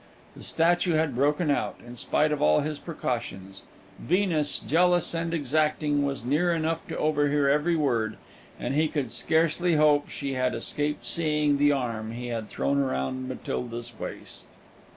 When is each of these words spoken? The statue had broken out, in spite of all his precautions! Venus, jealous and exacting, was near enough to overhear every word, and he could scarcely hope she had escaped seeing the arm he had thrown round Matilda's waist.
The 0.35 0.41
statue 0.41 0.93
had 0.93 1.13
broken 1.13 1.51
out, 1.51 1.75
in 1.85 1.95
spite 1.95 2.31
of 2.31 2.41
all 2.41 2.61
his 2.61 2.79
precautions! 2.79 3.61
Venus, 3.99 4.59
jealous 4.59 5.13
and 5.13 5.31
exacting, 5.31 6.03
was 6.03 6.25
near 6.25 6.51
enough 6.51 6.87
to 6.87 6.97
overhear 6.97 7.47
every 7.47 7.75
word, 7.75 8.17
and 8.59 8.73
he 8.73 8.87
could 8.87 9.11
scarcely 9.11 9.75
hope 9.75 10.09
she 10.09 10.33
had 10.33 10.55
escaped 10.55 11.05
seeing 11.05 11.59
the 11.59 11.71
arm 11.71 12.13
he 12.13 12.29
had 12.29 12.49
thrown 12.49 12.79
round 12.79 13.29
Matilda's 13.29 13.93
waist. 13.99 14.47